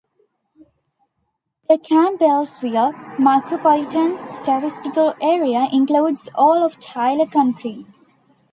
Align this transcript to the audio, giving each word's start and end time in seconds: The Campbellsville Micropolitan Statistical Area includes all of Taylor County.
The 1.69 1.75
Campbellsville 1.77 3.17
Micropolitan 3.17 4.27
Statistical 4.27 5.13
Area 5.21 5.67
includes 5.71 6.27
all 6.33 6.65
of 6.65 6.79
Taylor 6.79 7.27
County. 7.27 7.85